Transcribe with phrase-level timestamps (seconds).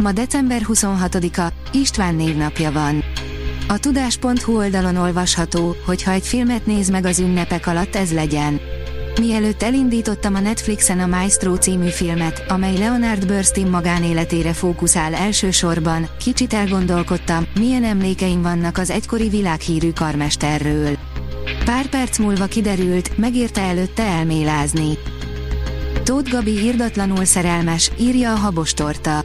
[0.00, 3.04] Ma december 26-a, István névnapja van.
[3.68, 8.60] A tudás.hu oldalon olvasható, hogy ha egy filmet néz meg az ünnepek alatt ez legyen.
[9.20, 16.54] Mielőtt elindítottam a Netflixen a Maestro című filmet, amely Leonard Bernstein magánéletére fókuszál elsősorban, kicsit
[16.54, 20.98] elgondolkodtam, milyen emlékeim vannak az egykori világhírű karmesterről.
[21.64, 24.98] Pár perc múlva kiderült, megérte előtte elmélázni.
[26.04, 29.24] Tóth Gabi írdatlanul szerelmes, írja a Habostorta.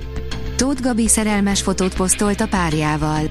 [0.55, 3.30] Tóth Gabi szerelmes fotót posztolt a párjával.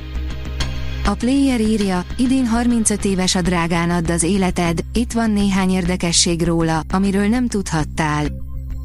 [1.04, 6.43] A player írja, idén 35 éves a drágán add az életed, itt van néhány érdekesség
[6.43, 8.26] róla, amiről nem tudhattál.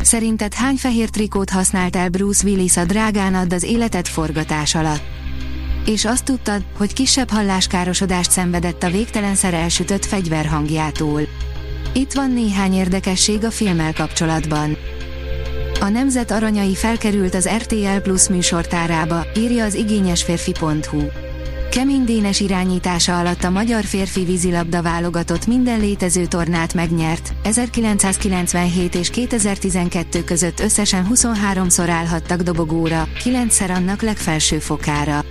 [0.04, 5.04] Szerinted hány fehér trikót használt el Bruce Willis a drágán add az életed forgatás alatt?
[5.86, 11.22] És azt tudtad, hogy kisebb halláskárosodást szenvedett a végtelenszer elsütött fegyver hangjától.
[11.94, 14.78] Itt van néhány érdekesség a filmmel kapcsolatban.
[15.82, 21.02] A Nemzet aranyai felkerült az RTL Plus műsortárába, írja az igényesférfi.hu.
[21.72, 29.10] Kemény Dénes irányítása alatt a magyar férfi vízilabda válogatott minden létező tornát megnyert, 1997 és
[29.10, 35.24] 2012 között összesen 23-szor állhattak dobogóra, 9-szer annak legfelső fokára.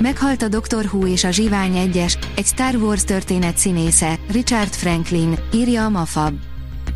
[0.00, 0.84] Meghalt a Dr.
[0.92, 6.34] Who és a Zsivány egyes, egy Star Wars történet színésze, Richard Franklin, írja a Mafab.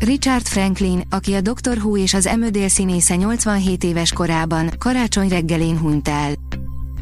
[0.05, 1.77] Richard Franklin, aki a Dr.
[1.77, 6.31] Who és az Emödél színésze 87 éves korában, karácsony reggelén hunyt el.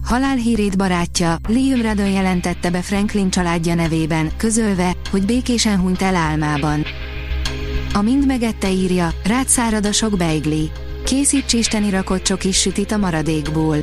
[0.03, 6.85] Halálhírét barátja, Liam Radon jelentette be Franklin családja nevében, közölve, hogy békésen hunyt el álmában.
[7.93, 10.71] A mind megette írja, rád szárad a sok beigli.
[11.05, 13.77] Készíts isteni rakott csokis sütit a maradékból.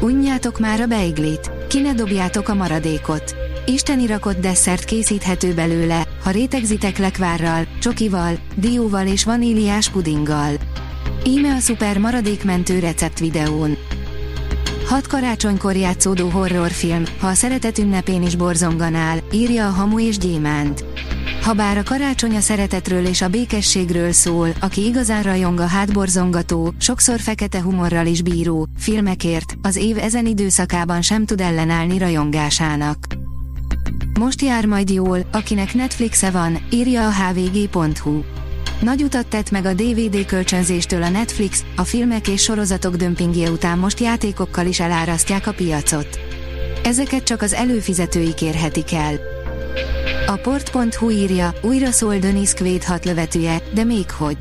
[0.00, 3.34] Unjátok már a beiglit, ki ne dobjátok a maradékot.
[3.66, 10.52] Isteni rakott desszert készíthető belőle, ha rétegzitek lekvárral, csokival, dióval és vaníliás pudinggal.
[11.24, 13.76] Íme a szuper maradékmentő recept videón.
[14.86, 20.84] Hat karácsonykor játszódó horrorfilm, ha a szeretet ünnepén is borzonganál, írja a Hamu és Gyémánt.
[21.42, 27.20] Habár a karácsony a szeretetről és a békességről szól, aki igazán rajong a hátborzongató, sokszor
[27.20, 32.96] fekete humorral is bíró, filmekért, az év ezen időszakában sem tud ellenállni rajongásának.
[34.18, 38.22] Most jár majd jól, akinek Netflixe van, írja a hvg.hu.
[38.80, 43.78] Nagy utat tett meg a DVD kölcsönzéstől a Netflix, a filmek és sorozatok dömpingje után
[43.78, 46.20] most játékokkal is elárasztják a piacot.
[46.84, 49.14] Ezeket csak az előfizetőik érhetik el.
[50.26, 54.38] A port.hu írja, újra szól Denis Quaid hat lövetője, de még hogy.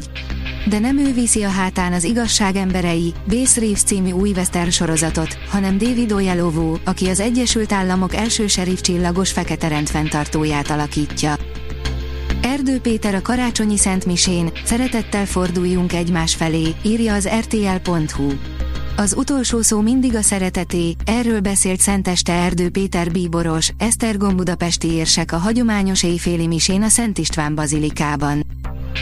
[0.67, 5.37] De nem ő viszi a hátán az igazság emberei, Base Reeves című új western sorozatot,
[5.49, 11.35] hanem David Oyelowo, aki az Egyesült Államok első serif csillagos fekete rendfenntartóját alakítja.
[12.41, 18.31] Erdő Péter a karácsonyi Szentmisén, szeretettel forduljunk egymás felé, írja az rtl.hu.
[18.95, 25.31] Az utolsó szó mindig a szereteté, erről beszélt Szenteste Erdő Péter bíboros, Esztergom budapesti érsek
[25.31, 28.45] a hagyományos éjféli misén a Szent István bazilikában.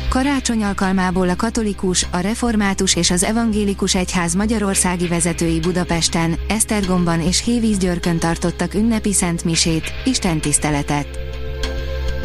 [0.09, 7.43] Karácsony alkalmából a katolikus, a református és az evangélikus egyház magyarországi vezetői Budapesten, Esztergomban és
[7.43, 11.07] Hévízgyörkön tartottak ünnepi szentmisét, istentiszteletet.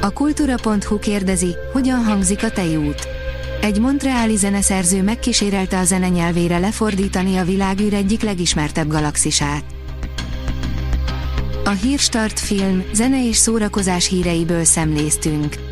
[0.01, 3.09] A kultúra.hu kérdezi, hogyan hangzik a tejút.
[3.61, 9.65] Egy montreáli zeneszerző megkísérelte a zene nyelvére lefordítani a világűr egyik legismertebb galaxisát.
[11.65, 15.72] A Hírstart film, zene és szórakozás híreiből szemléztünk.